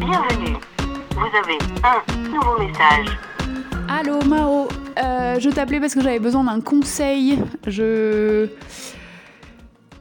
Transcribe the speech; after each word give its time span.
Bienvenue. 0.00 0.56
Vous 1.10 1.28
avez 1.36 1.58
un 1.84 2.30
nouveau 2.30 2.58
message. 2.58 3.06
Allô 3.88 4.22
Mao, 4.24 4.68
Euh, 4.98 5.38
je 5.38 5.48
t'appelais 5.50 5.78
parce 5.78 5.94
que 5.94 6.00
j'avais 6.00 6.18
besoin 6.18 6.44
d'un 6.44 6.60
conseil. 6.60 7.38
Je... 7.66 8.48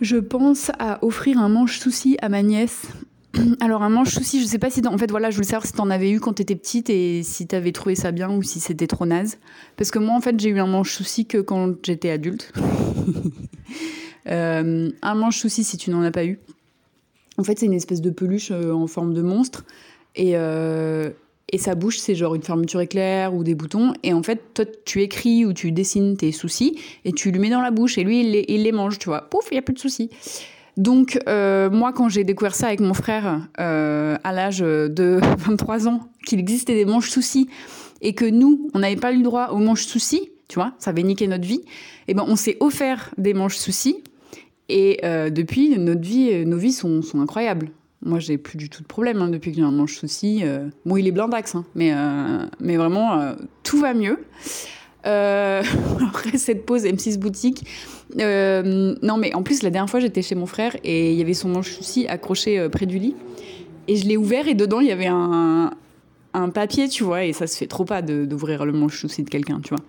Je 0.00 0.16
pense 0.16 0.70
à 0.78 1.04
offrir 1.04 1.38
un 1.38 1.48
manche 1.48 1.78
souci 1.78 2.16
à 2.22 2.28
ma 2.28 2.42
nièce. 2.42 2.86
Alors 3.60 3.82
un 3.82 3.90
manche 3.90 4.10
souci, 4.14 4.40
je 4.40 4.46
sais 4.46 4.58
pas 4.58 4.70
si... 4.70 4.80
En 4.86 4.96
fait 4.96 5.10
voilà, 5.10 5.30
je 5.30 5.34
voulais 5.36 5.46
savoir 5.46 5.66
si 5.66 5.72
t'en 5.72 5.90
avais 5.90 6.10
eu 6.10 6.20
quand 6.20 6.34
t'étais 6.34 6.56
petite 6.56 6.88
et 6.88 7.22
si 7.22 7.46
t'avais 7.46 7.72
trouvé 7.72 7.94
ça 7.96 8.12
bien 8.12 8.30
ou 8.30 8.42
si 8.42 8.60
c'était 8.60 8.86
trop 8.86 9.06
naze. 9.06 9.38
Parce 9.76 9.90
que 9.90 9.98
moi 9.98 10.14
en 10.14 10.20
fait 10.20 10.38
j'ai 10.40 10.50
eu 10.50 10.60
un 10.60 10.66
manche 10.66 10.92
souci 10.92 11.26
que 11.26 11.38
quand 11.38 11.74
j'étais 11.84 12.10
adulte. 12.10 12.52
Euh, 14.26 14.90
un 15.00 15.14
manche 15.14 15.38
souci 15.38 15.64
si 15.64 15.78
tu 15.78 15.90
n'en 15.90 16.02
as 16.02 16.10
pas 16.10 16.24
eu. 16.26 16.38
En 17.40 17.44
fait 17.44 17.58
c'est 17.58 17.66
une 17.66 17.72
espèce 17.72 18.02
de 18.02 18.10
peluche 18.10 18.50
euh, 18.50 18.72
en 18.72 18.86
forme 18.86 19.14
de 19.14 19.22
monstre. 19.22 19.64
Et, 20.14 20.32
euh, 20.34 21.10
et 21.50 21.58
sa 21.58 21.74
bouche, 21.74 21.98
c'est 21.98 22.14
genre 22.14 22.34
une 22.34 22.42
fermeture 22.42 22.80
éclair 22.80 23.34
ou 23.34 23.42
des 23.42 23.54
boutons. 23.54 23.94
Et 24.02 24.12
en 24.12 24.22
fait, 24.22 24.40
toi, 24.54 24.64
tu 24.84 25.00
écris 25.00 25.46
ou 25.46 25.52
tu 25.52 25.72
dessines 25.72 26.16
tes 26.16 26.32
soucis 26.32 26.78
et 27.04 27.12
tu 27.12 27.30
lui 27.30 27.38
mets 27.38 27.50
dans 27.50 27.62
la 27.62 27.70
bouche. 27.70 27.96
Et 27.96 28.04
lui, 28.04 28.20
il 28.20 28.62
les, 28.62 28.72
mange, 28.72 28.98
tu 28.98 29.08
vois. 29.08 29.22
Pouf, 29.22 29.46
il 29.50 29.54
n'y 29.54 29.58
a 29.58 29.62
plus 29.62 29.74
de 29.74 29.78
soucis. 29.78 30.10
Donc, 30.76 31.18
euh, 31.28 31.70
moi, 31.70 31.92
quand 31.92 32.08
j'ai 32.08 32.24
découvert 32.24 32.54
ça 32.54 32.66
avec 32.66 32.80
mon 32.80 32.94
frère 32.94 33.48
à 33.56 34.32
l'âge 34.32 34.60
de 34.60 35.20
23 35.38 35.88
ans, 35.88 36.00
qu'il 36.26 36.38
existait 36.38 36.74
des 36.74 36.84
manches 36.84 37.10
soucis 37.10 37.48
et 38.02 38.14
que 38.14 38.24
nous, 38.24 38.68
on 38.74 38.80
n'avait 38.80 38.96
pas 38.96 39.12
eu 39.12 39.18
le 39.18 39.24
droit 39.24 39.48
aux 39.48 39.58
manches 39.58 39.86
soucis, 39.86 40.30
tu 40.48 40.56
vois, 40.56 40.72
ça 40.78 40.90
avait 40.90 41.02
niqué 41.02 41.26
notre 41.26 41.46
vie, 41.46 41.62
et 42.08 42.14
ben 42.14 42.24
on 42.26 42.36
s'est 42.36 42.56
offert 42.60 43.14
des 43.18 43.34
manches 43.34 43.56
soucis. 43.56 44.02
Et 44.70 45.00
euh, 45.04 45.30
depuis, 45.30 45.76
notre 45.78 46.00
vie, 46.00 46.46
nos 46.46 46.56
vies 46.56 46.72
sont, 46.72 47.00
incroyables. 47.14 47.70
Moi, 48.02 48.18
j'ai 48.18 48.38
plus 48.38 48.56
du 48.56 48.70
tout 48.70 48.82
de 48.82 48.86
problème 48.86 49.20
hein, 49.20 49.28
depuis 49.28 49.50
que 49.50 49.56
j'ai 49.56 49.62
un 49.62 49.72
manche 49.72 49.96
souci. 49.96 50.40
Euh, 50.42 50.68
bon, 50.86 50.96
il 50.96 51.06
est 51.06 51.10
blindax, 51.10 51.54
hein, 51.54 51.66
mais, 51.74 51.92
euh, 51.92 52.46
mais 52.60 52.76
vraiment, 52.76 53.20
euh, 53.20 53.34
tout 53.62 53.78
va 53.78 53.92
mieux. 53.92 54.18
Euh, 55.06 55.62
après 56.08 56.38
cette 56.38 56.64
pause 56.66 56.84
M6 56.84 57.18
boutique, 57.18 57.66
euh, 58.18 58.94
non, 59.02 59.16
mais 59.16 59.34
en 59.34 59.42
plus, 59.42 59.62
la 59.62 59.70
dernière 59.70 59.90
fois, 59.90 60.00
j'étais 60.00 60.22
chez 60.22 60.34
mon 60.34 60.46
frère 60.46 60.76
et 60.84 61.12
il 61.12 61.18
y 61.18 61.22
avait 61.22 61.34
son 61.34 61.48
manche 61.48 61.70
souci 61.70 62.06
accroché 62.06 62.58
euh, 62.58 62.68
près 62.68 62.86
du 62.86 62.98
lit. 62.98 63.16
Et 63.88 63.96
je 63.96 64.06
l'ai 64.06 64.16
ouvert 64.16 64.46
et 64.46 64.54
dedans, 64.54 64.80
il 64.80 64.86
y 64.86 64.92
avait 64.92 65.08
un, 65.08 65.72
un 66.32 66.48
papier, 66.50 66.88
tu 66.88 67.04
vois, 67.04 67.24
et 67.24 67.32
ça 67.32 67.46
se 67.46 67.56
fait 67.56 67.66
trop 67.66 67.84
pas 67.84 68.02
d'ouvrir 68.02 68.64
le 68.64 68.72
manche 68.72 69.00
souci 69.00 69.22
de 69.22 69.30
quelqu'un, 69.30 69.60
tu 69.60 69.70
vois. 69.70 69.84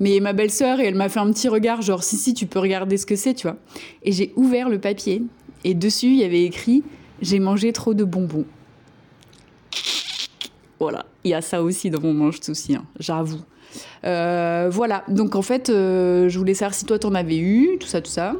Mais 0.00 0.18
ma 0.20 0.32
belle-sœur, 0.32 0.80
elle 0.80 0.94
m'a 0.94 1.08
fait 1.08 1.20
un 1.20 1.30
petit 1.30 1.48
regard, 1.48 1.82
genre, 1.82 2.02
si, 2.02 2.16
si, 2.16 2.34
tu 2.34 2.46
peux 2.46 2.58
regarder 2.58 2.96
ce 2.96 3.06
que 3.06 3.16
c'est, 3.16 3.34
tu 3.34 3.46
vois. 3.46 3.56
Et 4.02 4.12
j'ai 4.12 4.32
ouvert 4.36 4.68
le 4.68 4.78
papier, 4.78 5.22
et 5.64 5.74
dessus, 5.74 6.08
il 6.08 6.16
y 6.16 6.24
avait 6.24 6.44
écrit 6.44 6.82
J'ai 7.20 7.38
mangé 7.38 7.72
trop 7.72 7.94
de 7.94 8.04
bonbons. 8.04 8.46
Voilà, 10.80 11.06
il 11.22 11.30
y 11.30 11.34
a 11.34 11.42
ça 11.42 11.62
aussi 11.62 11.90
dans 11.90 12.00
mon 12.00 12.12
manche 12.12 12.40
souci, 12.40 12.74
hein, 12.74 12.84
j'avoue. 12.98 13.40
Euh, 14.04 14.68
voilà, 14.70 15.04
donc 15.08 15.36
en 15.36 15.42
fait, 15.42 15.70
euh, 15.70 16.28
je 16.28 16.38
voulais 16.38 16.54
savoir 16.54 16.74
si 16.74 16.84
toi 16.84 16.98
t'en 16.98 17.14
avais 17.14 17.38
eu, 17.38 17.78
tout 17.78 17.86
ça, 17.86 18.00
tout 18.00 18.10
ça. 18.10 18.34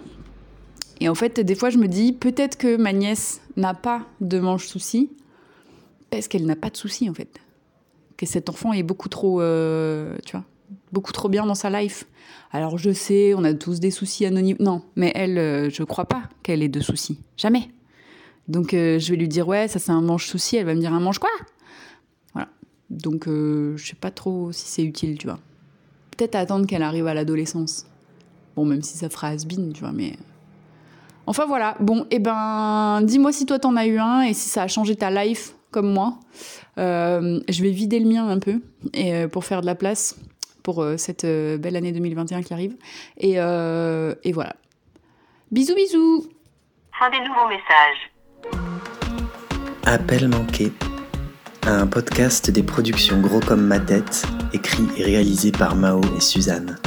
Et 1.00 1.08
en 1.08 1.14
fait, 1.14 1.41
des 1.41 1.55
fois, 1.55 1.70
je 1.70 1.78
me 1.78 1.86
dis, 1.86 2.12
peut-être 2.12 2.56
que 2.56 2.77
ma 2.77 2.92
nièce 2.92 3.41
n'a 3.56 3.75
pas 3.75 4.03
de 4.20 4.41
manche 4.41 4.67
souci, 4.67 5.11
parce 6.16 6.28
qu'elle 6.28 6.46
n'a 6.46 6.56
pas 6.56 6.70
de 6.70 6.77
souci, 6.77 7.08
en 7.08 7.14
fait. 7.14 7.41
Que 8.16 8.27
cet 8.27 8.48
enfant 8.48 8.72
est 8.72 8.82
beaucoup 8.82 9.08
trop, 9.08 9.41
euh, 9.41 10.16
tu 10.24 10.36
vois, 10.36 10.44
beaucoup 10.92 11.12
trop 11.12 11.28
bien 11.28 11.46
dans 11.46 11.55
sa 11.55 11.70
life. 11.70 12.06
Alors, 12.52 12.78
je 12.78 12.92
sais, 12.92 13.34
on 13.34 13.44
a 13.44 13.55
tous 13.55 13.80
des 13.80 13.91
soucis 13.91 14.27
anonymes. 14.27 14.58
Non, 14.60 14.83
mais 14.94 15.10
elle, 15.14 15.38
euh, 15.38 15.70
je 15.70 15.83
crois 15.83 16.05
pas 16.05 16.24
qu'elle 16.42 16.62
ait 16.62 16.68
de 16.68 16.80
soucis. 16.80 17.18
Jamais. 17.36 17.70
Donc, 18.48 18.74
euh, 18.74 18.98
je 18.98 19.10
vais 19.10 19.16
lui 19.16 19.28
dire, 19.28 19.48
ouais, 19.48 19.68
ça 19.68 19.78
c'est 19.78 19.92
un 19.92 20.02
manche 20.02 20.27
souci. 20.27 20.56
Elle 20.56 20.66
va 20.66 20.74
me 20.74 20.80
dire, 20.80 20.92
un 20.92 21.00
manche 21.00 21.18
quoi? 21.18 21.30
Voilà. 22.34 22.48
Donc, 22.90 23.27
euh, 23.27 23.77
je 23.77 23.88
sais 23.88 23.96
pas 23.96 24.10
trop 24.10 24.52
si 24.52 24.68
c'est 24.68 24.84
utile, 24.84 25.16
tu 25.18 25.27
vois. 25.27 25.38
Peut-être 26.16 26.34
attendre 26.34 26.66
qu'elle 26.66 26.83
arrive 26.83 27.06
à 27.06 27.14
l'adolescence. 27.14 27.86
Bon, 28.55 28.67
même 28.67 28.83
si 28.83 28.98
ça 28.98 29.08
fera 29.08 29.29
has 29.29 29.46
tu 29.46 29.80
vois, 29.80 29.92
mais. 29.92 30.17
Enfin 31.24 31.46
voilà, 31.46 31.77
bon, 31.79 32.06
et 32.11 32.18
ben, 32.18 33.00
dis-moi 33.02 33.33
si 33.33 33.46
toi 33.46 33.58
t'en 33.61 33.77
as 33.77 33.86
eu 33.86 33.98
un 33.98 34.23
et 34.23 34.34
si 34.34 34.48
ça 34.48 34.64
a 34.64 34.68
changé 34.68 34.96
ta 34.96 35.08
life 35.11 35.55
comme 35.72 35.92
moi. 35.92 36.14
Euh, 36.78 37.40
je 37.48 37.62
vais 37.62 37.70
vider 37.70 37.98
le 37.98 38.08
mien 38.08 38.28
un 38.28 38.38
peu 38.38 38.60
et, 38.94 39.14
euh, 39.14 39.28
pour 39.28 39.44
faire 39.44 39.60
de 39.60 39.66
la 39.66 39.74
place 39.74 40.16
pour 40.62 40.83
euh, 40.83 40.96
cette 40.96 41.27
belle 41.27 41.77
année 41.77 41.90
2021 41.90 42.42
qui 42.42 42.52
arrive. 42.52 42.77
Et, 43.18 43.34
euh, 43.38 44.14
et 44.22 44.32
voilà. 44.32 44.55
Bisous, 45.50 45.74
bisous 45.74 46.27
Fin 46.98 47.11
des 47.11 47.18
nouveaux 47.20 47.48
messages. 47.48 48.11
Appel 49.84 50.28
manqué. 50.28 50.70
Un 51.66 51.86
podcast 51.86 52.50
des 52.50 52.62
productions 52.62 53.20
Gros 53.20 53.40
comme 53.40 53.66
ma 53.66 53.78
tête, 53.78 54.24
écrit 54.52 54.86
et 54.96 55.05
réalisé 55.05 55.52
par 55.52 55.77
Mao 55.77 56.00
et 56.16 56.20
Suzanne. 56.20 56.78